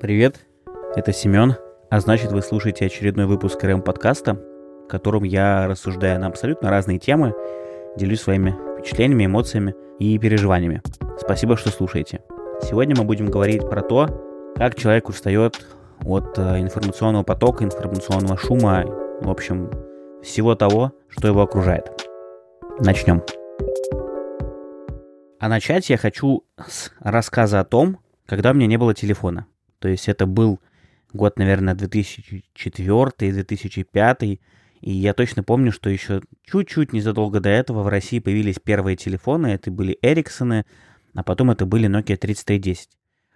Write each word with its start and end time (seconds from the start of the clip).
Привет, 0.00 0.46
это 0.94 1.12
Семен, 1.12 1.56
а 1.90 1.98
значит 1.98 2.30
вы 2.30 2.40
слушаете 2.40 2.86
очередной 2.86 3.26
выпуск 3.26 3.64
РМ 3.64 3.82
подкаста, 3.82 4.34
в 4.34 4.86
котором 4.86 5.24
я 5.24 5.66
рассуждаю 5.66 6.20
на 6.20 6.28
абсолютно 6.28 6.70
разные 6.70 7.00
темы, 7.00 7.34
делюсь 7.96 8.20
своими 8.20 8.56
впечатлениями, 8.78 9.26
эмоциями 9.26 9.74
и 9.98 10.16
переживаниями. 10.16 10.82
Спасибо, 11.18 11.56
что 11.56 11.70
слушаете. 11.70 12.22
Сегодня 12.62 12.94
мы 12.96 13.02
будем 13.02 13.26
говорить 13.26 13.68
про 13.68 13.82
то, 13.82 14.54
как 14.54 14.76
человек 14.76 15.08
устает 15.08 15.66
от 16.04 16.38
э, 16.38 16.60
информационного 16.60 17.24
потока, 17.24 17.64
информационного 17.64 18.36
шума, 18.38 18.84
в 19.20 19.28
общем, 19.28 19.68
всего 20.22 20.54
того, 20.54 20.92
что 21.08 21.26
его 21.26 21.42
окружает. 21.42 21.90
Начнем. 22.78 23.20
А 25.40 25.48
начать 25.48 25.90
я 25.90 25.96
хочу 25.96 26.44
с 26.68 26.92
рассказа 27.00 27.58
о 27.58 27.64
том, 27.64 27.98
когда 28.26 28.52
у 28.52 28.54
меня 28.54 28.68
не 28.68 28.76
было 28.76 28.94
телефона. 28.94 29.48
То 29.78 29.88
есть 29.88 30.08
это 30.08 30.26
был 30.26 30.60
год, 31.12 31.38
наверное, 31.38 31.74
2004-2005, 31.74 34.40
и 34.80 34.90
я 34.90 35.12
точно 35.14 35.42
помню, 35.42 35.72
что 35.72 35.90
еще 35.90 36.22
чуть-чуть 36.44 36.92
незадолго 36.92 37.40
до 37.40 37.48
этого 37.48 37.82
в 37.82 37.88
России 37.88 38.20
появились 38.20 38.60
первые 38.62 38.96
телефоны, 38.96 39.48
это 39.48 39.70
были 39.70 39.98
Эриксоны, 40.02 40.64
а 41.14 41.22
потом 41.22 41.50
это 41.50 41.64
были 41.66 41.88
Nokia 41.88 42.16
3310. 42.16 42.90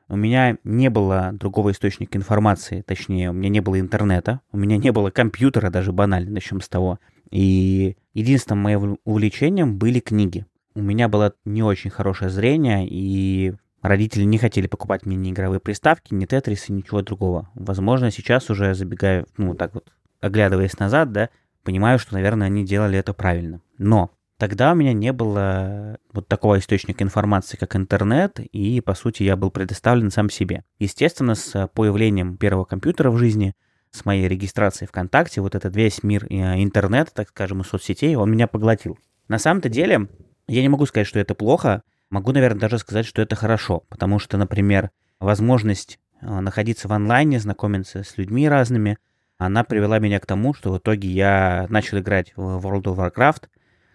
У 0.08 0.16
меня 0.16 0.58
не 0.62 0.90
было 0.90 1.30
другого 1.32 1.72
источника 1.72 2.18
информации, 2.18 2.82
точнее, 2.82 3.30
у 3.30 3.32
меня 3.32 3.48
не 3.48 3.60
было 3.60 3.80
интернета, 3.80 4.40
у 4.52 4.58
меня 4.58 4.76
не 4.76 4.92
было 4.92 5.10
компьютера 5.10 5.70
даже 5.70 5.92
банально, 5.92 6.32
начнем 6.32 6.60
с 6.60 6.68
того. 6.68 6.98
И 7.30 7.96
единственным 8.12 8.62
моим 8.62 8.98
увлечением 9.04 9.78
были 9.78 10.00
книги. 10.00 10.44
У 10.74 10.82
меня 10.82 11.08
было 11.08 11.34
не 11.44 11.62
очень 11.62 11.90
хорошее 11.90 12.30
зрение, 12.30 12.86
и 12.88 13.54
Родители 13.82 14.22
не 14.22 14.38
хотели 14.38 14.68
покупать 14.68 15.04
мне 15.06 15.16
ни 15.16 15.32
игровые 15.32 15.58
приставки, 15.58 16.14
ни 16.14 16.24
тетрисы, 16.24 16.72
ничего 16.72 17.02
другого. 17.02 17.50
Возможно, 17.54 18.12
сейчас 18.12 18.48
уже 18.48 18.74
забегая, 18.74 19.26
ну, 19.36 19.54
так 19.54 19.74
вот, 19.74 19.92
оглядываясь 20.20 20.78
назад, 20.78 21.10
да, 21.10 21.30
понимаю, 21.64 21.98
что, 21.98 22.14
наверное, 22.14 22.46
они 22.46 22.64
делали 22.64 22.96
это 22.96 23.12
правильно. 23.12 23.60
Но 23.78 24.12
тогда 24.38 24.70
у 24.70 24.76
меня 24.76 24.92
не 24.92 25.12
было 25.12 25.98
вот 26.12 26.28
такого 26.28 26.60
источника 26.60 27.02
информации, 27.02 27.56
как 27.56 27.74
интернет, 27.74 28.38
и, 28.38 28.80
по 28.80 28.94
сути, 28.94 29.24
я 29.24 29.36
был 29.36 29.50
предоставлен 29.50 30.12
сам 30.12 30.30
себе. 30.30 30.62
Естественно, 30.78 31.34
с 31.34 31.68
появлением 31.74 32.36
первого 32.36 32.64
компьютера 32.64 33.10
в 33.10 33.18
жизни, 33.18 33.54
с 33.90 34.04
моей 34.04 34.28
регистрацией 34.28 34.86
ВКонтакте, 34.86 35.40
вот 35.40 35.56
этот 35.56 35.74
весь 35.74 36.04
мир 36.04 36.24
э, 36.30 36.62
интернета, 36.62 37.12
так 37.12 37.28
скажем, 37.28 37.60
и 37.60 37.64
соцсетей, 37.64 38.14
он 38.14 38.30
меня 38.30 38.46
поглотил. 38.46 38.96
На 39.26 39.38
самом-то 39.38 39.68
деле, 39.68 40.08
я 40.46 40.62
не 40.62 40.68
могу 40.68 40.86
сказать, 40.86 41.06
что 41.06 41.18
это 41.18 41.34
плохо, 41.34 41.82
Могу, 42.12 42.32
наверное, 42.32 42.60
даже 42.60 42.76
сказать, 42.76 43.06
что 43.06 43.22
это 43.22 43.36
хорошо, 43.36 43.84
потому 43.88 44.18
что, 44.18 44.36
например, 44.36 44.90
возможность 45.18 45.98
э, 46.20 46.40
находиться 46.40 46.86
в 46.86 46.92
онлайне, 46.92 47.40
знакомиться 47.40 48.02
с 48.04 48.18
людьми 48.18 48.46
разными, 48.46 48.98
она 49.38 49.64
привела 49.64 49.98
меня 49.98 50.20
к 50.20 50.26
тому, 50.26 50.52
что 50.52 50.72
в 50.72 50.76
итоге 50.76 51.08
я 51.08 51.64
начал 51.70 52.00
играть 52.00 52.34
в 52.36 52.42
World 52.62 52.82
of 52.82 52.96
Warcraft, 52.98 53.44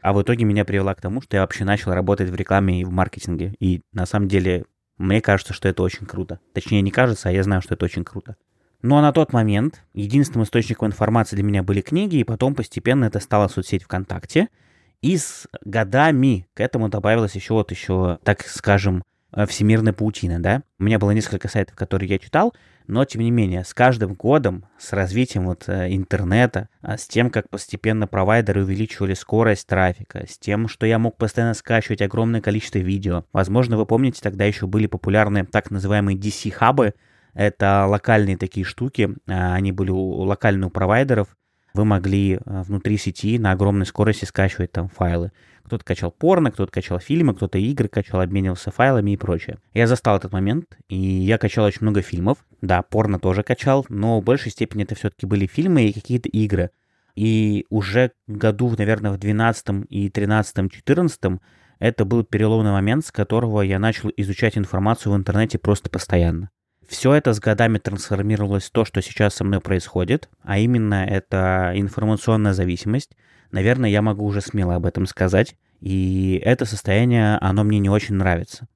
а 0.01 0.13
в 0.13 0.21
итоге 0.23 0.45
меня 0.45 0.65
привела 0.65 0.95
к 0.95 1.01
тому, 1.01 1.21
что 1.21 1.37
я 1.37 1.41
вообще 1.41 1.63
начал 1.63 1.93
работать 1.93 2.31
в 2.31 2.33
рекламе 2.33 2.81
и 2.81 2.85
в 2.85 2.91
маркетинге. 2.91 3.53
И 3.59 3.83
на 3.93 4.07
самом 4.07 4.29
деле 4.29 4.65
мне 4.97 5.21
кажется, 5.21 5.53
что 5.53 5.69
это 5.69 5.83
очень 5.83 6.07
круто. 6.07 6.39
Точнее, 6.55 6.81
не 6.81 6.89
кажется, 6.89 7.29
а 7.29 7.31
я 7.31 7.43
знаю, 7.43 7.61
что 7.61 7.75
это 7.75 7.85
очень 7.85 8.03
круто. 8.03 8.35
Но 8.81 8.99
на 8.99 9.11
тот 9.11 9.31
момент 9.31 9.83
единственным 9.93 10.43
источником 10.43 10.87
информации 10.87 11.35
для 11.35 11.45
меня 11.45 11.61
были 11.61 11.81
книги, 11.81 12.15
и 12.15 12.23
потом 12.23 12.55
постепенно 12.55 13.05
это 13.05 13.19
стала 13.19 13.47
соцсеть 13.47 13.83
ВКонтакте— 13.83 14.47
и 15.01 15.17
с 15.17 15.47
годами 15.63 16.47
к 16.53 16.59
этому 16.59 16.89
добавилась 16.89 17.35
еще 17.35 17.53
вот 17.53 17.71
еще, 17.71 18.19
так 18.23 18.43
скажем, 18.47 19.03
э, 19.31 19.45
всемирная 19.45 19.93
паутина, 19.93 20.41
да. 20.41 20.63
У 20.79 20.83
меня 20.83 20.99
было 20.99 21.11
несколько 21.11 21.47
сайтов, 21.47 21.75
которые 21.75 22.09
я 22.09 22.19
читал, 22.19 22.53
но 22.87 23.03
тем 23.05 23.21
не 23.21 23.31
менее, 23.31 23.63
с 23.63 23.73
каждым 23.73 24.13
годом, 24.13 24.65
с 24.77 24.93
развитием 24.93 25.45
вот 25.45 25.65
э, 25.67 25.93
интернета, 25.93 26.69
а 26.81 26.97
с 26.97 27.07
тем, 27.07 27.29
как 27.29 27.49
постепенно 27.49 28.07
провайдеры 28.07 28.63
увеличивали 28.63 29.13
скорость 29.13 29.67
трафика, 29.67 30.25
с 30.27 30.39
тем, 30.39 30.67
что 30.67 30.85
я 30.85 30.97
мог 30.97 31.17
постоянно 31.17 31.53
скачивать 31.53 32.01
огромное 32.01 32.41
количество 32.41 32.79
видео. 32.79 33.25
Возможно, 33.33 33.77
вы 33.77 33.85
помните, 33.85 34.21
тогда 34.23 34.45
еще 34.45 34.67
были 34.67 34.87
популярны 34.87 35.45
так 35.45 35.69
называемые 35.69 36.17
DC-хабы, 36.17 36.93
это 37.37 37.85
локальные 37.87 38.35
такие 38.35 38.65
штуки, 38.65 39.11
а, 39.27 39.53
они 39.53 39.71
были 39.71 39.91
у, 39.91 40.23
локальных 40.23 40.73
провайдеров, 40.73 41.36
вы 41.77 41.85
могли 41.85 42.33
э, 42.33 42.39
внутри 42.63 42.97
сети 42.97 43.39
на 43.39 43.51
огромной 43.51 43.85
скорости 43.85 44.25
скачивать 44.25 44.71
там 44.71 44.89
файлы. 44.89 45.31
Кто-то 45.63 45.85
качал 45.85 46.11
порно, 46.11 46.51
кто-то 46.51 46.71
качал 46.71 46.99
фильмы, 46.99 47.35
кто-то 47.35 47.57
игры 47.57 47.87
качал, 47.87 48.21
обменивался 48.21 48.71
файлами 48.71 49.11
и 49.11 49.17
прочее. 49.17 49.59
Я 49.73 49.87
застал 49.87 50.17
этот 50.17 50.31
момент, 50.31 50.77
и 50.89 50.97
я 50.97 51.37
качал 51.37 51.65
очень 51.65 51.81
много 51.81 52.01
фильмов. 52.01 52.39
Да, 52.61 52.81
порно 52.81 53.19
тоже 53.19 53.43
качал, 53.43 53.85
но 53.89 54.19
в 54.19 54.23
большей 54.23 54.51
степени 54.51 54.83
это 54.83 54.95
все-таки 54.95 55.25
были 55.25 55.45
фильмы 55.45 55.85
и 55.85 55.93
какие-то 55.93 56.29
игры. 56.29 56.71
И 57.15 57.65
уже 57.69 58.11
году, 58.27 58.73
наверное, 58.77 59.11
в 59.11 59.17
12 59.17 59.85
и 59.89 60.09
13 60.09 60.71
14 60.71 61.39
это 61.79 62.05
был 62.05 62.23
переломный 62.23 62.71
момент, 62.71 63.05
с 63.05 63.11
которого 63.11 63.61
я 63.61 63.79
начал 63.79 64.11
изучать 64.17 64.57
информацию 64.57 65.13
в 65.13 65.15
интернете 65.15 65.59
просто 65.59 65.89
постоянно. 65.89 66.49
Все 66.87 67.13
это 67.13 67.33
с 67.33 67.39
годами 67.39 67.79
трансформировалось 67.79 68.65
в 68.65 68.71
то, 68.71 68.85
что 68.85 69.01
сейчас 69.01 69.35
со 69.35 69.43
мной 69.43 69.59
происходит, 69.59 70.29
а 70.41 70.57
именно 70.57 71.05
это 71.05 71.73
информационная 71.75 72.53
зависимость. 72.53 73.11
Наверное, 73.51 73.89
я 73.89 74.01
могу 74.01 74.25
уже 74.25 74.41
смело 74.41 74.75
об 74.75 74.85
этом 74.85 75.05
сказать. 75.05 75.55
И 75.81 76.41
это 76.43 76.65
состояние, 76.65 77.37
оно 77.37 77.63
мне 77.63 77.79
не 77.79 77.89
очень 77.89 78.15
нравится. 78.15 78.67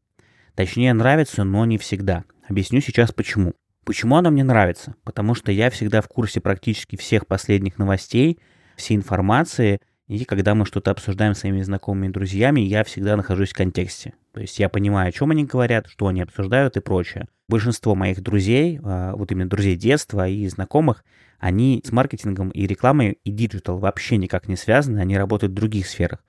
Точнее, 0.56 0.94
нравится, 0.94 1.44
но 1.44 1.66
не 1.66 1.78
всегда. 1.78 2.26
Объясню 2.48 2.82
сейчас 2.82 3.12
почему. 3.12 3.54
Почему 3.86 4.18
оно 4.18 4.30
мне 4.30 4.44
нравится? 4.44 4.96
Потому 5.04 5.34
что 5.34 5.52
я 5.52 5.70
всегда 5.70 6.02
в 6.02 6.08
курсе 6.08 6.42
практически 6.42 6.98
всех 6.98 7.26
последних 7.26 7.80
новостей, 7.80 8.40
всей 8.76 8.96
информации, 8.98 9.80
и 10.12 10.26
когда 10.26 10.56
мы 10.56 10.66
что-то 10.66 10.92
обсуждаем 10.92 11.34
с 11.34 11.40
своими 11.40 11.62
знакомыми 11.62 12.08
и 12.08 12.12
друзьями, 12.12 12.60
я 12.60 12.84
всегда 12.84 13.16
нахожусь 13.16 13.52
в 13.52 13.56
контексте. 13.56 14.14
То 14.34 14.42
есть 14.42 14.60
я 14.60 14.68
понимаю, 14.68 15.08
о 15.08 15.12
чем 15.14 15.32
они 15.32 15.46
говорят, 15.46 15.88
что 15.88 16.08
они 16.08 16.22
обсуждают 16.22 16.76
и 16.76 16.82
прочее. 16.82 17.30
Большинство 17.48 17.96
моих 17.96 18.22
друзей, 18.22 18.82
а, 18.84 19.16
вот 19.16 19.32
именно 19.32 19.50
друзей 19.50 19.78
детства 19.78 20.28
и 20.28 20.46
знакомых, 20.50 21.06
они 21.40 21.82
с 21.86 21.94
маркетингом 21.94 22.50
и 22.50 22.68
рекламой 22.68 23.20
и 23.24 23.32
digital 23.32 23.78
вообще 23.78 24.18
никак 24.18 24.50
не 24.50 24.58
связаны, 24.58 25.00
они 25.00 25.18
работают 25.18 25.54
в 25.54 25.56
других 25.56 25.88
сферах. 25.88 26.20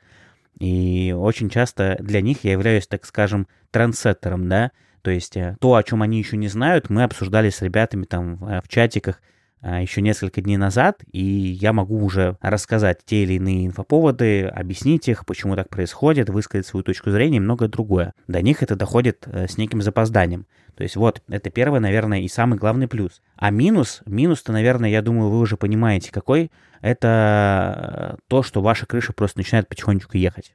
И 0.60 1.12
очень 1.18 1.50
часто 1.50 1.96
для 1.98 2.20
них 2.20 2.44
я 2.44 2.52
являюсь, 2.52 2.86
так 2.86 3.04
скажем, 3.04 3.48
трендсеттером, 3.72 4.48
да, 4.48 4.70
то 5.02 5.10
есть 5.10 5.36
э, 5.36 5.56
то, 5.60 5.74
о 5.74 5.82
чем 5.82 6.02
они 6.02 6.18
еще 6.18 6.36
не 6.36 6.46
знают, 6.46 6.88
мы 6.88 7.02
обсуждали 7.02 7.50
с 7.50 7.60
ребятами 7.60 8.04
там 8.04 8.36
в 8.36 8.68
чатиках, 8.68 9.20
еще 9.62 10.00
несколько 10.00 10.40
дней 10.40 10.56
назад, 10.56 11.02
и 11.12 11.22
я 11.22 11.72
могу 11.72 12.02
уже 12.02 12.36
рассказать 12.40 12.98
те 13.04 13.22
или 13.22 13.34
иные 13.34 13.66
инфоповоды, 13.66 14.46
объяснить 14.46 15.08
их, 15.08 15.24
почему 15.24 15.56
так 15.56 15.68
происходит, 15.68 16.30
высказать 16.30 16.66
свою 16.66 16.82
точку 16.82 17.10
зрения 17.10 17.36
и 17.36 17.40
многое 17.40 17.68
другое. 17.68 18.14
До 18.26 18.42
них 18.42 18.62
это 18.62 18.76
доходит 18.76 19.24
э, 19.26 19.46
с 19.48 19.56
неким 19.56 19.82
запозданием. 19.82 20.46
То 20.74 20.82
есть 20.82 20.96
вот, 20.96 21.22
это 21.28 21.50
первый, 21.50 21.80
наверное, 21.80 22.20
и 22.20 22.28
самый 22.28 22.58
главный 22.58 22.88
плюс. 22.88 23.20
А 23.36 23.50
минус, 23.50 24.02
минус-то, 24.06 24.52
наверное, 24.52 24.90
я 24.90 25.02
думаю, 25.02 25.30
вы 25.30 25.38
уже 25.38 25.56
понимаете, 25.56 26.10
какой, 26.10 26.50
это 26.80 28.18
то, 28.28 28.42
что 28.42 28.62
ваша 28.62 28.86
крыша 28.86 29.12
просто 29.12 29.38
начинает 29.38 29.68
потихонечку 29.68 30.16
ехать. 30.16 30.54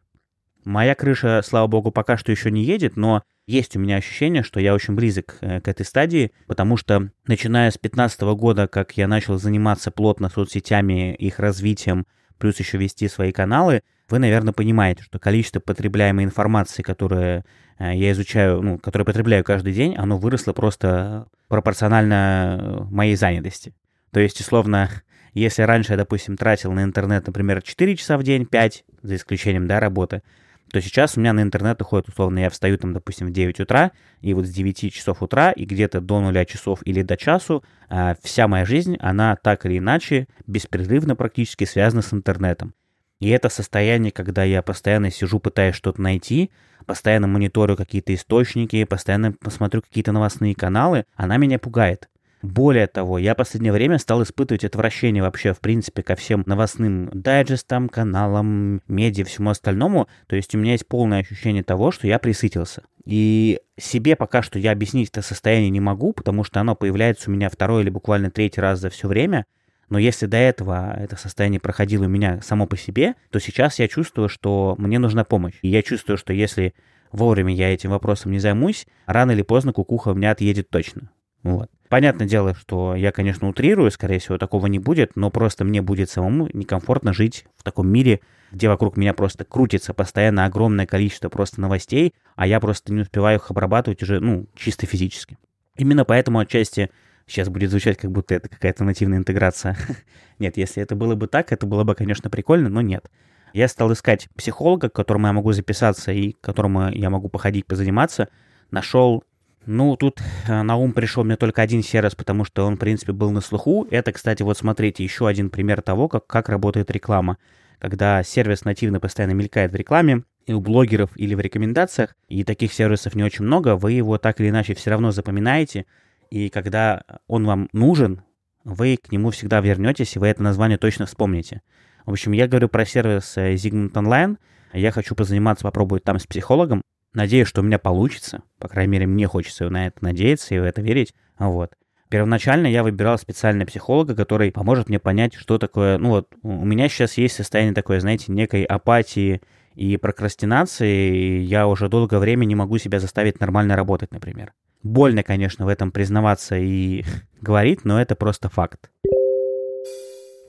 Моя 0.67 0.95
крыша, 0.95 1.41
слава 1.45 1.67
богу, 1.67 1.94
пока 1.94 2.17
что 2.17 2.29
еще 2.29 2.51
не 2.51 2.61
едет, 2.61 2.97
но 2.97 3.23
есть 3.45 3.78
у 3.78 3.79
меня 3.79 3.95
ощущение, 3.95 4.44
что 4.44 4.59
я 4.59 4.73
очень 4.73 4.95
близок 4.95 5.38
э, 5.39 5.61
к 5.61 5.67
этой 5.69 5.85
стадии, 5.85 6.33
потому 6.45 6.75
что 6.75 7.09
начиная 7.25 7.72
с 7.72 7.75
2015 7.75 8.22
года, 8.38 8.67
как 8.67 8.97
я 8.97 9.07
начал 9.07 9.38
заниматься 9.38 9.91
плотно 9.91 10.28
соцсетями, 10.28 11.16
их 11.16 11.39
развитием, 11.39 12.05
плюс 12.38 12.59
еще 12.59 12.78
вести 12.78 13.07
свои 13.07 13.31
каналы, 13.31 13.81
вы, 14.09 14.19
наверное, 14.19 14.51
понимаете, 14.51 15.03
что 15.03 15.19
количество 15.19 15.61
потребляемой 15.61 16.25
информации, 16.25 16.81
которое 16.81 17.45
э, 17.79 17.95
я 17.95 18.11
изучаю, 18.11 18.61
ну, 18.61 18.78
которое 18.78 19.05
потребляю 19.05 19.45
каждый 19.45 19.72
день, 19.72 19.95
оно 19.95 20.17
выросло 20.17 20.51
просто 20.51 21.28
пропорционально 21.47 22.58
э, 22.59 22.84
моей 22.93 23.16
занятости. 23.16 23.73
То 24.11 24.19
есть, 24.19 24.41
условно, 24.41 24.90
если 25.34 25.61
раньше 25.61 25.93
я, 25.93 25.97
допустим, 25.97 26.35
тратил 26.35 26.73
на 26.73 26.84
интернет, 26.84 27.25
например, 27.25 27.61
4 27.61 27.96
часа 27.96 28.17
в 28.17 28.23
день, 28.23 28.46
5, 28.46 28.84
за 29.02 29.16
исключением, 29.16 29.66
да, 29.66 29.79
работы, 29.79 30.23
то 30.72 30.81
сейчас 30.81 31.17
у 31.17 31.19
меня 31.19 31.34
на 31.34 31.41
интернет 31.41 31.81
уходит, 31.81 32.09
условно, 32.09 32.40
я 32.40 32.49
встаю 32.49 32.78
там, 32.78 32.93
допустим, 32.93 33.28
в 33.28 33.31
9 33.31 33.59
утра, 33.61 33.91
и 34.22 34.34
вот 34.34 34.46
с 34.46 34.49
9 34.49 34.93
часов 34.93 35.23
утра 35.23 35.52
и 35.52 35.66
где-то 35.66 36.02
до 36.02 36.19
0 36.19 36.46
часов 36.46 36.79
или 36.84 37.02
до 37.02 37.17
часу 37.17 37.64
а, 37.90 38.16
вся 38.22 38.47
моя 38.47 38.66
жизнь, 38.66 38.97
она 38.99 39.35
так 39.35 39.66
или 39.66 39.78
иначе 39.78 40.28
беспрерывно 40.46 41.16
практически 41.16 41.64
связана 41.64 42.02
с 42.02 42.14
интернетом. 42.14 42.73
И 43.19 43.29
это 43.29 43.49
состояние, 43.49 44.11
когда 44.11 44.43
я 44.43 44.61
постоянно 44.61 45.09
сижу, 45.09 45.40
пытаясь 45.40 45.75
что-то 45.75 46.02
найти, 46.02 46.52
постоянно 46.85 47.28
мониторю 47.28 47.75
какие-то 47.75 48.14
источники, 48.14 48.84
постоянно 48.84 49.31
посмотрю 49.31 49.81
какие-то 49.81 50.11
новостные 50.11 50.53
каналы, 50.53 51.05
она 51.16 51.37
меня 51.37 51.58
пугает. 51.58 52.09
Более 52.41 52.85
того, 52.85 53.17
я 53.17 53.34
в 53.34 53.37
последнее 53.37 53.73
время 53.73 53.97
стал 53.97 54.22
испытывать 54.22 54.63
отвращение 54.63 55.23
вообще, 55.23 55.53
в 55.53 55.59
принципе, 55.59 56.03
ко 56.03 56.16
всем 56.16 56.43
новостным 56.45 57.09
дайджестам, 57.11 57.89
каналам, 57.89 58.81
медиа, 58.87 59.25
всему 59.25 59.49
остальному. 59.49 60.07
То 60.28 60.35
есть 60.35 60.53
у 60.53 60.59
меня 60.59 60.73
есть 60.73 60.87
полное 60.87 61.22
ощущение 61.22 61.63
того, 61.63 61.91
что 61.91 62.05
я 62.05 62.19
присытился. 62.19 62.84
И 63.05 63.59
себе 63.79 64.16
пока 64.16 64.43
что 64.43 64.59
я 64.59 64.72
объяснить 64.72 65.09
это 65.09 65.22
состояние 65.22 65.72
не 65.72 65.79
могу, 65.79 66.13
потому 66.13 66.43
что 66.43 66.59
оно 66.59 66.75
появляется 66.75 67.29
у 67.29 67.34
меня 67.34 67.49
второй 67.49 67.81
или 67.81 67.89
буквально 67.89 68.29
третий 68.29 68.61
раз 68.61 68.79
за 68.79 68.90
все 68.90 69.07
время. 69.07 69.45
Но 69.90 69.97
если 69.97 70.25
до 70.25 70.37
этого 70.37 70.93
это 70.95 71.16
состояние 71.16 71.59
проходило 71.59 72.05
у 72.05 72.09
меня 72.09 72.41
само 72.41 72.67
по 72.67 72.78
себе, 72.78 73.16
то 73.31 73.40
сейчас 73.40 73.79
я 73.79 73.87
чувствую, 73.87 74.29
что 74.29 74.75
мне 74.78 74.99
нужна 74.99 75.23
помощь. 75.23 75.55
И 75.61 75.69
я 75.69 75.81
чувствую, 75.81 76.17
что 76.17 76.33
если 76.33 76.75
вовремя 77.11 77.53
я 77.53 77.73
этим 77.73 77.91
вопросом 77.91 78.31
не 78.31 78.40
займусь, 78.40 78.85
рано 79.05 79.31
или 79.31 79.41
поздно 79.41 79.73
кукуха 79.73 80.09
у 80.09 80.13
меня 80.13 80.31
отъедет 80.31 80.69
точно. 80.69 81.09
Вот. 81.47 81.70
Понятное 81.88 82.28
дело, 82.28 82.53
что 82.53 82.94
я, 82.94 83.14
конечно, 83.14 83.47
утрирую, 83.47 83.90
скорее 83.90 84.20
всего, 84.20 84.38
такого 84.38 84.67
не 84.67 84.79
будет, 84.79 85.16
но 85.16 85.32
просто 85.32 85.64
мне 85.64 85.82
будет 85.82 86.09
самому 86.09 86.49
некомфортно 86.52 87.14
жить 87.14 87.46
в 87.55 87.64
таком 87.64 87.88
мире, 87.88 88.20
где 88.52 88.67
вокруг 88.67 88.97
меня 88.97 89.14
просто 89.14 89.46
крутится 89.46 89.94
постоянно 89.94 90.44
огромное 90.44 90.85
количество 90.85 91.29
просто 91.29 91.61
новостей, 91.61 92.14
а 92.35 92.46
я 92.46 92.59
просто 92.59 92.91
не 92.91 93.02
успеваю 93.02 93.40
их 93.40 93.49
обрабатывать 93.49 94.03
уже, 94.03 94.20
ну, 94.20 94.47
чисто 94.55 94.85
физически. 94.85 95.38
Именно 95.78 96.03
поэтому 96.03 96.40
отчасти 96.40 96.90
сейчас 97.26 97.47
будет 97.47 97.70
звучать, 97.70 97.97
как 97.97 98.11
будто 98.11 98.35
это 98.35 98.50
какая-то 98.50 98.84
нативная 98.84 99.20
интеграция. 99.20 99.78
нет, 100.40 100.58
если 100.58 100.84
это 100.84 100.96
было 100.96 101.16
бы 101.16 101.28
так, 101.28 101.53
это 101.53 101.66
было 101.66 101.85
бы, 101.85 101.96
конечно, 101.96 102.29
прикольно, 102.29 102.67
но 102.67 102.82
нет. 102.82 103.09
Я 103.53 103.70
стал 103.70 103.93
искать 103.93 104.28
психолога, 104.35 104.90
к 104.90 104.93
которому 104.93 105.28
я 105.28 105.34
могу 105.34 105.53
записаться 105.53 106.11
и 106.11 106.34
к 106.34 106.41
которому 106.41 106.91
я 106.91 107.09
могу 107.09 107.29
походить, 107.29 107.66
позаниматься. 107.66 108.28
Нашел 108.70 109.23
ну, 109.67 109.97
тут 109.97 110.22
э, 110.47 110.61
на 110.61 110.78
ум 110.78 110.93
пришел 110.93 111.23
мне 111.23 111.35
только 111.35 111.61
один 111.61 111.84
сервис, 111.84 112.16
потому 112.16 112.46
что 112.46 112.66
он, 112.66 112.75
в 112.75 112.79
принципе, 112.79 113.11
был 113.11 113.31
на 113.31 113.41
слуху. 113.41 113.85
Это, 113.91 114.14
кстати, 114.14 114.41
вот 114.41 114.58
смотрите, 114.58 115.03
еще 115.03 115.28
один 115.28 115.49
пример 115.49 115.81
того, 115.81 116.08
как, 116.08 116.25
как 116.25 116.47
работает 116.47 116.90
реклама. 116.90 117.37
Когда 117.78 118.23
сервис 118.23 118.64
нативно 118.64 118.99
постоянно 118.99 119.34
мелькает 119.34 119.72
в 119.72 119.75
рекламе, 119.75 120.23
и 120.46 120.53
у 120.53 120.61
блогеров 120.61 121.09
или 121.17 121.35
в 121.35 121.41
рекомендациях, 121.41 122.16
и 122.29 122.43
таких 122.46 122.73
сервисов 122.73 123.14
не 123.14 123.23
очень 123.23 123.43
много, 123.43 123.75
вы 123.75 123.91
его 123.91 124.17
так 124.17 124.40
или 124.40 124.49
иначе 124.49 124.73
все 124.73 124.90
равно 124.90 125.11
запоминаете, 125.11 125.85
и 126.31 126.49
когда 126.49 127.03
он 127.28 127.46
вам 127.46 127.69
нужен, 127.73 128.22
вы 128.64 128.97
к 128.97 129.11
нему 129.11 129.31
всегда 129.31 129.59
вернетесь, 129.59 130.16
и 130.16 130.19
вы 130.19 130.28
это 130.28 130.41
название 130.41 130.78
точно 130.78 131.05
вспомните. 131.05 131.61
В 132.05 132.11
общем, 132.11 132.31
я 132.31 132.47
говорю 132.47 132.69
про 132.69 132.85
сервис 132.85 133.37
э, 133.37 133.55
Zigmund 133.55 133.91
Online. 133.91 134.37
Я 134.72 134.91
хочу 134.91 135.14
позаниматься, 135.14 135.64
попробовать 135.64 136.05
там 136.05 136.19
с 136.19 136.25
психологом. 136.25 136.81
Надеюсь, 137.17 137.47
что 137.47 137.61
у 137.61 137.64
меня 137.64 137.79
получится. 137.79 138.43
По 138.59 138.67
крайней 138.67 138.91
мере, 138.91 139.08
мне 139.08 139.25
хочется 139.25 139.67
на 139.72 139.87
это 139.87 139.97
надеяться 140.03 140.53
и 140.53 140.59
в 140.59 140.64
это 140.64 140.84
верить. 140.84 141.16
Вот. 141.40 141.72
Первоначально 142.09 142.67
я 142.67 142.84
выбирал 142.84 143.17
специального 143.17 143.66
психолога, 143.66 144.16
который 144.16 144.52
поможет 144.52 144.87
мне 144.87 144.99
понять, 144.99 145.34
что 145.34 145.58
такое... 145.58 145.97
Ну 145.97 146.09
вот, 146.09 146.28
у 146.43 146.64
меня 146.64 146.87
сейчас 146.87 147.17
есть 147.17 147.34
состояние 147.34 147.73
такое, 147.73 148.02
знаете, 148.02 148.31
некой 148.31 148.64
апатии 148.66 149.41
и 149.73 149.97
прокрастинации. 149.97 151.17
И 151.17 151.41
я 151.41 151.66
уже 151.66 151.90
долгое 151.90 152.19
время 152.19 152.46
не 152.46 152.53
могу 152.53 152.78
себя 152.78 152.99
заставить 152.99 153.40
нормально 153.40 153.75
работать, 153.75 154.11
например. 154.11 154.53
Больно, 154.84 155.23
конечно, 155.23 155.66
в 155.66 155.69
этом 155.69 155.91
признаваться 155.91 156.55
и 156.55 157.03
говорить, 157.41 157.84
но 157.84 157.99
это 157.99 158.16
просто 158.16 158.47
факт. 158.47 158.91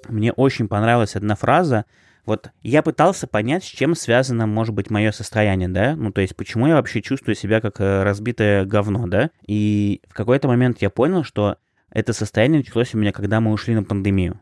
Мне 0.06 0.32
очень 0.32 0.69
понравилась 0.69 1.17
одна 1.17 1.35
фраза, 1.35 1.87
вот 2.29 2.51
я 2.63 2.83
пытался 2.83 3.27
понять, 3.27 3.65
с 3.65 3.67
чем 3.67 3.95
связано, 3.95 4.47
может 4.47 4.75
быть, 4.75 4.91
мое 4.91 5.13
состояние, 5.13 5.69
да? 5.69 5.97
Ну, 5.97 6.13
то 6.13 6.21
есть, 6.21 6.37
почему 6.37 6.67
я 6.67 6.75
вообще 6.75 7.01
чувствую 7.01 7.35
себя 7.35 7.63
как 7.63 7.81
э, 7.81 8.03
разбитое 8.03 8.67
говно, 8.67 9.07
да? 9.07 9.31
И 9.47 10.03
в 10.09 10.15
какой-то 10.15 10.47
момент 10.47 10.83
я 10.83 10.91
понял, 10.91 11.25
что 11.25 11.57
это 11.91 12.13
состояние 12.13 12.59
началось 12.59 12.95
у 12.95 12.99
меня, 12.99 13.13
когда 13.13 13.41
мы 13.41 13.51
ушли 13.51 13.75
на 13.75 13.83
пандемию. 13.83 14.41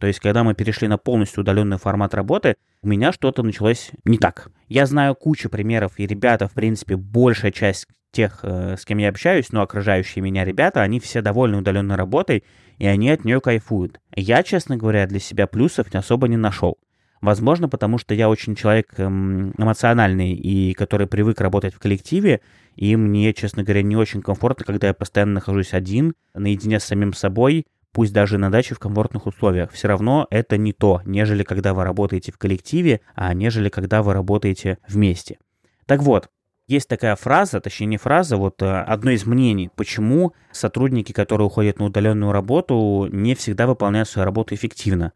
То 0.00 0.08
есть, 0.08 0.18
когда 0.18 0.42
мы 0.42 0.54
перешли 0.54 0.88
на 0.88 0.98
полностью 0.98 1.42
удаленный 1.42 1.78
формат 1.78 2.12
работы, 2.12 2.56
у 2.82 2.88
меня 2.88 3.12
что-то 3.12 3.44
началось 3.44 3.92
не 4.04 4.18
так. 4.18 4.50
Я 4.66 4.86
знаю 4.86 5.14
кучу 5.14 5.48
примеров, 5.48 5.92
и 5.98 6.06
ребята, 6.08 6.48
в 6.48 6.54
принципе, 6.54 6.96
большая 6.96 7.52
часть 7.52 7.86
тех, 8.10 8.40
э, 8.42 8.76
с 8.76 8.84
кем 8.84 8.98
я 8.98 9.10
общаюсь, 9.10 9.52
но 9.52 9.62
окружающие 9.62 10.22
меня 10.22 10.44
ребята, 10.44 10.82
они 10.82 10.98
все 10.98 11.22
довольны 11.22 11.58
удаленной 11.58 11.94
работой, 11.94 12.42
и 12.78 12.86
они 12.88 13.10
от 13.10 13.24
нее 13.24 13.40
кайфуют. 13.40 14.00
Я, 14.16 14.42
честно 14.42 14.76
говоря, 14.76 15.06
для 15.06 15.20
себя 15.20 15.46
плюсов 15.46 15.86
особо 15.94 16.26
не 16.26 16.36
нашел. 16.36 16.78
Возможно, 17.20 17.68
потому 17.68 17.98
что 17.98 18.14
я 18.14 18.28
очень 18.28 18.54
человек 18.54 18.94
эм, 18.98 19.52
эмоциональный 19.58 20.32
и 20.32 20.72
который 20.74 21.06
привык 21.06 21.40
работать 21.40 21.74
в 21.74 21.78
коллективе, 21.78 22.40
и 22.76 22.94
мне, 22.94 23.34
честно 23.34 23.64
говоря, 23.64 23.82
не 23.82 23.96
очень 23.96 24.22
комфортно, 24.22 24.64
когда 24.64 24.86
я 24.88 24.94
постоянно 24.94 25.34
нахожусь 25.34 25.74
один, 25.74 26.14
наедине 26.34 26.78
с 26.78 26.84
самим 26.84 27.12
собой, 27.12 27.66
пусть 27.92 28.12
даже 28.12 28.38
на 28.38 28.50
даче 28.50 28.74
в 28.74 28.78
комфортных 28.78 29.26
условиях. 29.26 29.72
Все 29.72 29.88
равно 29.88 30.26
это 30.30 30.56
не 30.56 30.72
то, 30.72 31.02
нежели 31.04 31.42
когда 31.42 31.74
вы 31.74 31.84
работаете 31.84 32.30
в 32.30 32.38
коллективе, 32.38 33.00
а 33.16 33.34
нежели 33.34 33.68
когда 33.68 34.02
вы 34.02 34.14
работаете 34.14 34.78
вместе. 34.86 35.38
Так 35.86 36.02
вот, 36.02 36.28
есть 36.68 36.86
такая 36.86 37.16
фраза, 37.16 37.60
точнее 37.60 37.86
не 37.86 37.96
фраза, 37.96 38.36
вот 38.36 38.62
э, 38.62 38.66
одно 38.66 39.10
из 39.10 39.24
мнений, 39.24 39.70
почему 39.74 40.34
сотрудники, 40.52 41.12
которые 41.12 41.46
уходят 41.46 41.78
на 41.78 41.86
удаленную 41.86 42.30
работу, 42.30 43.08
не 43.10 43.34
всегда 43.34 43.66
выполняют 43.66 44.08
свою 44.08 44.26
работу 44.26 44.54
эффективно. 44.54 45.12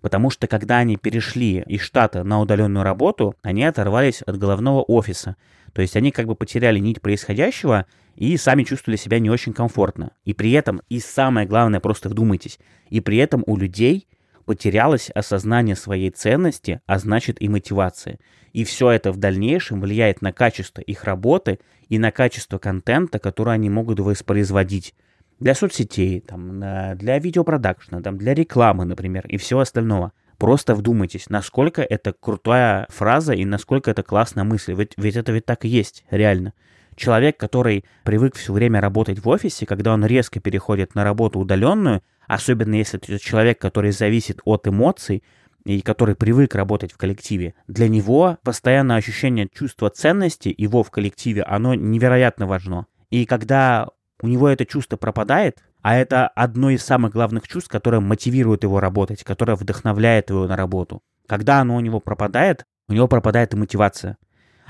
Потому 0.00 0.30
что 0.30 0.46
когда 0.46 0.78
они 0.78 0.96
перешли 0.96 1.62
из 1.66 1.80
штата 1.80 2.24
на 2.24 2.40
удаленную 2.40 2.84
работу, 2.84 3.34
они 3.42 3.64
оторвались 3.64 4.22
от 4.22 4.38
головного 4.38 4.82
офиса. 4.82 5.36
То 5.72 5.82
есть 5.82 5.96
они 5.96 6.10
как 6.10 6.26
бы 6.26 6.34
потеряли 6.34 6.78
нить 6.78 7.00
происходящего 7.00 7.86
и 8.14 8.36
сами 8.36 8.64
чувствовали 8.64 8.96
себя 8.96 9.18
не 9.18 9.30
очень 9.30 9.52
комфортно. 9.52 10.12
И 10.24 10.34
при 10.34 10.52
этом, 10.52 10.82
и 10.88 11.00
самое 11.00 11.46
главное, 11.46 11.80
просто 11.80 12.08
вдумайтесь, 12.08 12.58
и 12.90 13.00
при 13.00 13.18
этом 13.18 13.44
у 13.46 13.56
людей 13.56 14.06
потерялось 14.44 15.10
осознание 15.10 15.76
своей 15.76 16.10
ценности, 16.10 16.80
а 16.86 16.98
значит 16.98 17.40
и 17.42 17.48
мотивация. 17.48 18.18
И 18.52 18.64
все 18.64 18.90
это 18.90 19.12
в 19.12 19.18
дальнейшем 19.18 19.80
влияет 19.80 20.22
на 20.22 20.32
качество 20.32 20.80
их 20.80 21.04
работы 21.04 21.58
и 21.88 21.98
на 21.98 22.10
качество 22.10 22.58
контента, 22.58 23.18
который 23.18 23.54
они 23.54 23.68
могут 23.68 24.00
воспроизводить 24.00 24.94
для 25.40 25.54
соцсетей, 25.54 26.20
там, 26.20 26.60
для 26.96 27.18
видеопродакшна, 27.18 28.02
там, 28.02 28.18
для 28.18 28.34
рекламы, 28.34 28.84
например, 28.84 29.26
и 29.26 29.36
всего 29.36 29.60
остального. 29.60 30.12
Просто 30.36 30.74
вдумайтесь, 30.74 31.30
насколько 31.30 31.82
это 31.82 32.12
крутая 32.12 32.86
фраза 32.90 33.32
и 33.32 33.44
насколько 33.44 33.90
это 33.90 34.02
классная 34.02 34.44
мысль. 34.44 34.74
Ведь, 34.74 34.92
ведь 34.96 35.16
это 35.16 35.32
ведь 35.32 35.46
так 35.46 35.64
и 35.64 35.68
есть, 35.68 36.04
реально. 36.10 36.52
Человек, 36.94 37.36
который 37.36 37.84
привык 38.04 38.36
все 38.36 38.52
время 38.52 38.80
работать 38.80 39.24
в 39.24 39.28
офисе, 39.28 39.66
когда 39.66 39.92
он 39.92 40.04
резко 40.04 40.40
переходит 40.40 40.94
на 40.94 41.04
работу 41.04 41.38
удаленную, 41.38 42.02
особенно 42.26 42.74
если 42.74 42.98
это 42.98 43.18
человек, 43.18 43.60
который 43.60 43.92
зависит 43.92 44.40
от 44.44 44.66
эмоций, 44.68 45.22
и 45.64 45.82
который 45.82 46.14
привык 46.14 46.54
работать 46.54 46.92
в 46.92 46.96
коллективе, 46.96 47.54
для 47.66 47.88
него 47.88 48.38
постоянное 48.42 48.96
ощущение 48.96 49.48
чувства 49.52 49.90
ценности 49.90 50.54
его 50.56 50.82
в 50.82 50.90
коллективе, 50.90 51.42
оно 51.42 51.74
невероятно 51.74 52.46
важно. 52.46 52.86
И 53.10 53.26
когда 53.26 53.88
у 54.22 54.26
него 54.26 54.48
это 54.48 54.66
чувство 54.66 54.96
пропадает, 54.96 55.58
а 55.82 55.96
это 55.96 56.28
одно 56.28 56.70
из 56.70 56.84
самых 56.84 57.12
главных 57.12 57.46
чувств, 57.46 57.70
которое 57.70 58.00
мотивирует 58.00 58.64
его 58.64 58.80
работать, 58.80 59.22
которое 59.24 59.56
вдохновляет 59.56 60.30
его 60.30 60.46
на 60.46 60.56
работу. 60.56 61.02
Когда 61.26 61.60
оно 61.60 61.76
у 61.76 61.80
него 61.80 62.00
пропадает, 62.00 62.64
у 62.88 62.94
него 62.94 63.06
пропадает 63.06 63.54
и 63.54 63.56
мотивация. 63.56 64.16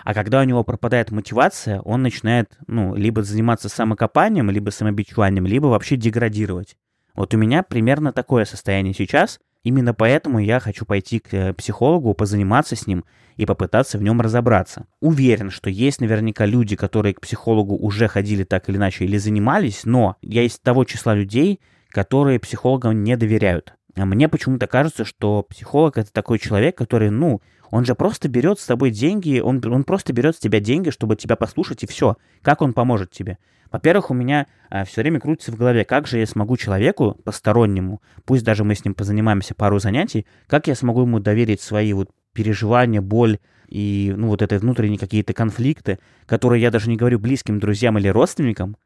А 0.04 0.14
когда 0.14 0.40
у 0.40 0.44
него 0.44 0.64
пропадает 0.64 1.10
мотивация, 1.10 1.80
он 1.80 2.02
начинает, 2.02 2.56
ну, 2.66 2.94
либо 2.94 3.22
заниматься 3.22 3.68
самокопанием, 3.68 4.50
либо 4.50 4.70
самобичеванием, 4.70 5.46
либо 5.46 5.66
вообще 5.66 5.96
деградировать. 5.96 6.76
Вот 7.14 7.34
у 7.34 7.36
меня 7.36 7.62
примерно 7.62 8.12
такое 8.12 8.44
состояние 8.44 8.94
сейчас. 8.94 9.40
Именно 9.64 9.94
поэтому 9.94 10.38
я 10.38 10.60
хочу 10.60 10.86
пойти 10.86 11.18
к 11.18 11.34
э, 11.34 11.52
психологу, 11.52 12.14
позаниматься 12.14 12.76
с 12.76 12.86
ним 12.86 13.04
и 13.36 13.46
попытаться 13.46 13.98
в 13.98 14.02
нем 14.02 14.20
разобраться. 14.20 14.86
Уверен, 15.00 15.50
что 15.50 15.70
есть 15.70 16.00
наверняка 16.00 16.46
люди, 16.46 16.76
которые 16.76 17.14
к 17.14 17.20
психологу 17.20 17.76
уже 17.76 18.08
ходили 18.08 18.44
так 18.44 18.68
или 18.68 18.76
иначе 18.76 19.04
или 19.04 19.16
занимались, 19.16 19.84
но 19.84 20.16
я 20.22 20.42
из 20.42 20.58
того 20.58 20.84
числа 20.84 21.14
людей, 21.14 21.60
которые 21.90 22.40
психологам 22.40 23.02
не 23.02 23.16
доверяют. 23.16 23.74
А 23.96 24.04
мне 24.04 24.28
почему-то 24.28 24.66
кажется, 24.66 25.04
что 25.04 25.42
психолог 25.42 25.98
это 25.98 26.12
такой 26.12 26.38
человек, 26.38 26.76
который, 26.76 27.10
ну, 27.10 27.40
он 27.70 27.84
же 27.84 27.94
просто 27.94 28.28
берет 28.28 28.58
с 28.58 28.66
тобой 28.66 28.90
деньги, 28.90 29.40
он, 29.40 29.62
он 29.64 29.84
просто 29.84 30.12
берет 30.12 30.36
с 30.36 30.38
тебя 30.38 30.60
деньги, 30.60 30.90
чтобы 30.90 31.16
тебя 31.16 31.36
послушать, 31.36 31.82
и 31.82 31.86
все. 31.86 32.16
Как 32.42 32.62
он 32.62 32.72
поможет 32.72 33.10
тебе? 33.10 33.38
Во-первых, 33.70 34.10
у 34.10 34.14
меня 34.14 34.46
а, 34.70 34.84
все 34.84 35.02
время 35.02 35.20
крутится 35.20 35.52
в 35.52 35.56
голове, 35.56 35.84
как 35.84 36.06
же 36.06 36.18
я 36.18 36.26
смогу 36.26 36.56
человеку 36.56 37.18
постороннему, 37.24 38.00
пусть 38.24 38.44
даже 38.44 38.64
мы 38.64 38.74
с 38.74 38.84
ним 38.84 38.94
позанимаемся 38.94 39.54
пару 39.54 39.78
занятий, 39.78 40.26
как 40.46 40.66
я 40.68 40.74
смогу 40.74 41.02
ему 41.02 41.20
доверить 41.20 41.60
свои 41.60 41.92
вот 41.92 42.10
переживания, 42.32 43.02
боль 43.02 43.38
и, 43.68 44.14
ну, 44.16 44.28
вот 44.28 44.40
это 44.40 44.58
внутренние 44.58 44.98
какие-то 44.98 45.34
конфликты, 45.34 45.98
которые 46.24 46.62
я 46.62 46.70
даже 46.70 46.88
не 46.88 46.96
говорю 46.96 47.18
близким 47.18 47.60
друзьям 47.60 47.98
или 47.98 48.08
родственникам, 48.08 48.76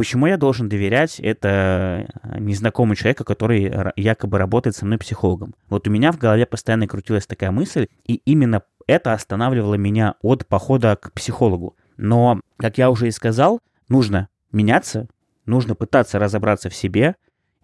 Почему 0.00 0.24
я 0.24 0.38
должен 0.38 0.70
доверять 0.70 1.20
это 1.20 2.08
а, 2.22 2.40
незнакомому 2.40 2.94
человеку, 2.94 3.22
который 3.22 3.70
якобы 3.96 4.38
работает 4.38 4.74
со 4.74 4.86
мной 4.86 4.96
психологом? 4.96 5.54
Вот 5.68 5.86
у 5.86 5.90
меня 5.90 6.10
в 6.10 6.16
голове 6.16 6.46
постоянно 6.46 6.88
крутилась 6.88 7.26
такая 7.26 7.50
мысль, 7.50 7.86
и 8.06 8.14
именно 8.24 8.62
это 8.86 9.12
останавливало 9.12 9.74
меня 9.74 10.14
от 10.22 10.46
похода 10.46 10.96
к 10.96 11.12
психологу. 11.12 11.76
Но, 11.98 12.40
как 12.56 12.78
я 12.78 12.88
уже 12.88 13.08
и 13.08 13.10
сказал, 13.10 13.60
нужно 13.90 14.30
меняться, 14.52 15.06
нужно 15.44 15.74
пытаться 15.74 16.18
разобраться 16.18 16.70
в 16.70 16.74
себе, 16.74 17.16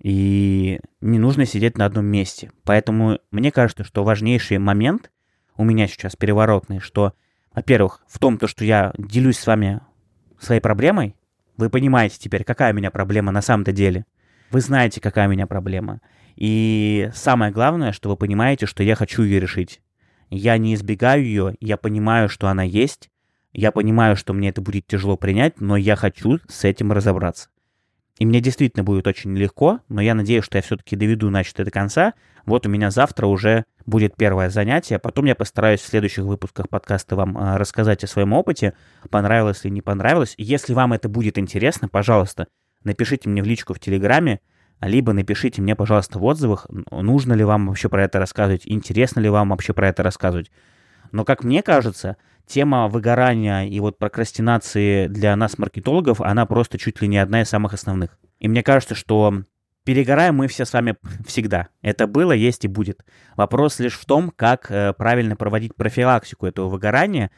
и 0.03 0.81
не 1.01 1.19
нужно 1.19 1.47
сидеть 1.47 1.79
на 1.79 1.87
одном 1.87 2.05
месте. 2.05 2.51
Поэтому 2.65 3.19
мне 3.31 3.51
кажется, 3.51 3.83
что 3.83 4.05
важнейший 4.05 4.59
момент 4.59 5.11
у 5.57 5.65
меня 5.65 5.87
сейчас 5.87 6.17
переворотный, 6.17 6.81
что, 6.81 7.15
во-первых, 7.55 8.03
в 8.07 8.19
том, 8.19 8.37
то, 8.37 8.47
что 8.47 8.63
я 8.67 8.93
делюсь 8.99 9.39
с 9.39 9.47
вами 9.47 9.81
своей 10.39 10.61
проблемой, 10.61 11.16
вы 11.57 11.71
понимаете 11.71 12.19
теперь, 12.19 12.45
какая 12.45 12.73
у 12.73 12.77
меня 12.77 12.91
проблема 12.91 13.33
на 13.33 13.43
самом-то 13.43 13.73
деле. 13.73 14.05
Вы 14.51 14.61
знаете, 14.61 15.01
какая 15.01 15.27
у 15.27 15.31
меня 15.31 15.47
проблема. 15.47 16.01
И 16.37 17.11
самое 17.15 17.53
главное, 17.53 17.93
что 17.93 18.09
вы 18.09 18.17
понимаете, 18.17 18.67
что 18.67 18.83
я 18.83 18.95
хочу 18.95 19.23
ее 19.23 19.41
решить. 19.41 19.81
Я 20.29 20.59
не 20.59 20.75
избегаю 20.75 21.25
ее, 21.25 21.55
я 21.61 21.77
понимаю, 21.77 22.29
что 22.29 22.49
она 22.49 22.63
есть, 22.63 23.11
я 23.53 23.73
понимаю, 23.73 24.17
что 24.17 24.35
мне 24.35 24.51
это 24.51 24.61
будет 24.61 24.87
тяжело 24.87 25.17
принять, 25.17 25.61
но 25.61 25.77
я 25.77 25.97
хочу 25.97 26.39
с 26.49 26.65
этим 26.65 26.93
разобраться. 26.93 27.49
И 28.19 28.25
мне 28.25 28.41
действительно 28.41 28.83
будет 28.83 29.07
очень 29.07 29.37
легко, 29.37 29.81
но 29.89 30.01
я 30.01 30.15
надеюсь, 30.15 30.45
что 30.45 30.57
я 30.57 30.63
все-таки 30.63 30.97
доведу 30.97 31.29
начатое 31.29 31.67
до 31.67 31.71
конца. 31.71 32.15
Вот 32.47 32.67
у 32.67 32.71
меня 32.71 32.91
завтра 32.91 33.27
уже 33.27 33.65
будет 33.85 34.17
первое 34.17 34.49
занятие. 34.49 34.99
Потом 34.99 35.27
я 35.27 35.35
постараюсь 35.35 35.81
в 35.81 35.87
следующих 35.87 36.25
выпусках 36.25 36.69
подкаста 36.69 37.15
вам 37.15 37.37
а, 37.37 37.59
рассказать 37.59 38.05
о 38.05 38.07
своем 38.07 38.33
опыте, 38.33 38.73
понравилось 39.11 39.65
или 39.65 39.73
не 39.73 39.83
понравилось. 39.83 40.35
Если 40.39 40.73
вам 40.73 40.95
это 40.95 41.09
будет 41.09 41.39
интересно, 41.39 41.89
пожалуйста, 41.89 42.47
напишите 42.85 43.29
мне 43.29 43.43
в 43.43 43.47
личку 43.47 43.75
в 43.75 43.81
Телеграме, 43.81 44.41
либо 44.81 45.13
напишите 45.13 45.61
мне, 45.61 45.75
пожалуйста, 45.77 46.19
в 46.19 46.25
отзывах, 46.25 46.67
нужно 46.91 47.35
ли 47.35 47.45
вам 47.45 47.69
вообще 47.69 47.89
про 47.89 48.05
это 48.05 48.19
рассказывать, 48.19 48.63
интересно 48.65 49.21
ли 49.21 49.29
вам 49.29 49.51
вообще 49.51 49.73
про 49.73 49.89
это 49.89 50.03
рассказывать. 50.03 50.51
Но, 51.13 51.25
как 51.25 51.45
мне 51.45 51.63
кажется, 51.63 52.17
тема 52.47 52.89
выгорания 52.89 53.65
и 53.65 53.79
вот 53.81 53.99
прокрастинации 53.99 55.07
для 55.09 55.35
нас, 55.37 55.59
маркетологов, 55.59 56.21
она 56.21 56.47
просто 56.47 56.79
чуть 56.79 57.01
ли 57.03 57.09
не 57.09 57.19
одна 57.19 57.43
из 57.43 57.49
самых 57.49 57.75
основных. 57.75 58.19
И 58.39 58.49
мне 58.49 58.63
кажется, 58.63 58.95
что 58.95 59.43
перегораем 59.85 60.37
мы 60.37 60.49
все 60.49 60.65
с 60.65 60.73
вами 60.73 60.97
всегда. 61.27 61.69
Это 61.83 62.07
было, 62.07 62.33
есть 62.33 62.65
и 62.65 62.69
будет. 62.69 63.05
Вопрос 63.37 63.79
лишь 63.79 63.99
в 63.99 64.05
том, 64.05 64.33
как 64.35 64.71
э, 64.71 64.93
правильно 64.93 65.37
проводить 65.37 65.75
профилактику 65.75 66.47
этого 66.47 66.69
выгорания, 66.69 67.31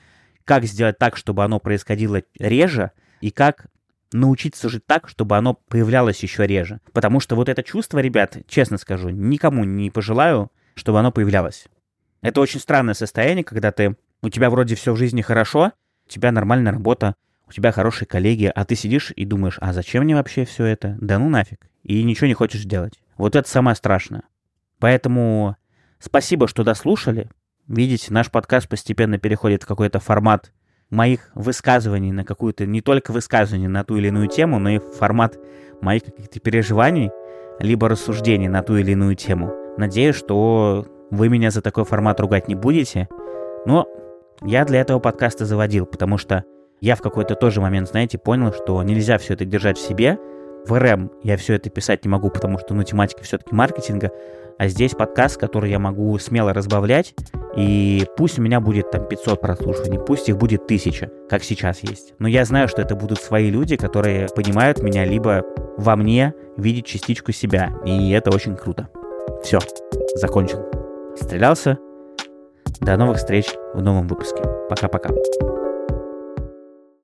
как 0.44 0.64
сделать 0.64 0.98
так, 0.98 1.16
чтобы 1.16 1.44
оно 1.44 1.60
происходило 1.60 2.22
реже, 2.38 2.92
и 3.20 3.30
как 3.30 3.66
научиться 4.12 4.68
жить 4.68 4.86
так, 4.86 5.08
чтобы 5.08 5.36
оно 5.36 5.54
появлялось 5.54 6.22
еще 6.22 6.46
реже. 6.46 6.80
Потому 6.92 7.20
что 7.20 7.36
вот 7.36 7.48
это 7.48 7.62
чувство, 7.62 7.98
ребят, 7.98 8.38
честно 8.46 8.78
скажу, 8.78 9.10
никому 9.10 9.64
не 9.64 9.90
пожелаю, 9.90 10.50
чтобы 10.74 10.98
оно 11.00 11.12
появлялось. 11.12 11.66
Это 12.22 12.40
очень 12.40 12.60
странное 12.60 12.94
состояние, 12.94 13.44
когда 13.44 13.70
ты, 13.70 13.96
у 14.22 14.28
тебя 14.28 14.50
вроде 14.50 14.74
все 14.74 14.92
в 14.92 14.96
жизни 14.96 15.22
хорошо, 15.22 15.72
у 16.06 16.10
тебя 16.10 16.32
нормальная 16.32 16.72
работа, 16.72 17.14
у 17.48 17.52
тебя 17.52 17.72
хорошие 17.72 18.06
коллеги, 18.06 18.50
а 18.54 18.64
ты 18.64 18.74
сидишь 18.74 19.12
и 19.14 19.24
думаешь, 19.24 19.58
а 19.60 19.72
зачем 19.72 20.04
мне 20.04 20.14
вообще 20.14 20.44
все 20.44 20.64
это? 20.64 20.96
Да 21.00 21.18
ну 21.18 21.28
нафиг. 21.28 21.68
И 21.82 22.02
ничего 22.02 22.26
не 22.26 22.34
хочешь 22.34 22.64
делать. 22.64 23.00
Вот 23.16 23.36
это 23.36 23.48
самое 23.48 23.74
страшное. 23.74 24.22
Поэтому 24.78 25.56
спасибо, 25.98 26.46
что 26.48 26.64
дослушали. 26.64 27.30
Видите, 27.66 28.12
наш 28.12 28.30
подкаст 28.30 28.68
постепенно 28.68 29.18
переходит 29.18 29.62
в 29.62 29.66
какой-то 29.66 29.98
формат 29.98 30.52
моих 30.90 31.30
высказываний 31.34 32.12
на 32.12 32.24
какую-то, 32.24 32.66
не 32.66 32.80
только 32.80 33.12
высказывания 33.12 33.68
на 33.68 33.84
ту 33.84 33.96
или 33.96 34.08
иную 34.08 34.28
тему, 34.28 34.58
но 34.58 34.70
и 34.70 34.78
формат 34.78 35.38
моих 35.80 36.04
каких-то 36.04 36.40
переживаний, 36.40 37.10
либо 37.60 37.88
рассуждений 37.88 38.48
на 38.48 38.62
ту 38.62 38.76
или 38.76 38.92
иную 38.92 39.14
тему. 39.14 39.52
Надеюсь, 39.76 40.16
что 40.16 40.86
вы 41.10 41.28
меня 41.28 41.50
за 41.50 41.62
такой 41.62 41.84
формат 41.84 42.20
ругать 42.20 42.48
не 42.48 42.54
будете. 42.54 43.08
Но 43.66 43.86
я 44.42 44.64
для 44.64 44.80
этого 44.80 44.98
подкаста 44.98 45.44
заводил, 45.44 45.86
потому 45.86 46.18
что 46.18 46.44
я 46.80 46.94
в 46.94 47.02
какой-то 47.02 47.34
тоже 47.34 47.60
момент, 47.60 47.88
знаете, 47.88 48.18
понял, 48.18 48.52
что 48.52 48.82
нельзя 48.82 49.18
все 49.18 49.34
это 49.34 49.44
держать 49.44 49.78
в 49.78 49.86
себе. 49.86 50.18
В 50.66 50.78
РМ 50.78 51.10
я 51.22 51.36
все 51.36 51.54
это 51.54 51.70
писать 51.70 52.04
не 52.04 52.08
могу, 52.08 52.30
потому 52.30 52.58
что, 52.58 52.74
ну, 52.74 52.82
тематика 52.82 53.22
все-таки 53.22 53.54
маркетинга. 53.54 54.12
А 54.58 54.68
здесь 54.68 54.92
подкаст, 54.92 55.38
который 55.38 55.70
я 55.70 55.78
могу 55.78 56.18
смело 56.18 56.52
разбавлять, 56.52 57.14
и 57.56 58.04
пусть 58.16 58.38
у 58.38 58.42
меня 58.42 58.60
будет 58.60 58.90
там 58.90 59.06
500 59.06 59.40
прослушиваний, 59.40 60.00
пусть 60.00 60.28
их 60.28 60.36
будет 60.36 60.64
1000, 60.64 61.10
как 61.28 61.44
сейчас 61.44 61.80
есть. 61.80 62.14
Но 62.18 62.26
я 62.26 62.44
знаю, 62.44 62.66
что 62.68 62.82
это 62.82 62.96
будут 62.96 63.20
свои 63.20 63.50
люди, 63.50 63.76
которые 63.76 64.26
понимают 64.34 64.82
меня, 64.82 65.04
либо 65.04 65.44
во 65.76 65.94
мне 65.94 66.34
видят 66.56 66.86
частичку 66.86 67.30
себя, 67.30 67.72
и 67.84 68.10
это 68.10 68.34
очень 68.34 68.56
круто. 68.56 68.88
Все, 69.42 69.60
закончил. 70.16 70.66
Стрелялся. 71.16 71.78
До 72.80 72.96
новых 72.96 73.18
встреч 73.18 73.46
в 73.74 73.82
новом 73.82 74.06
выпуске. 74.06 74.42
Пока-пока. 74.68 75.10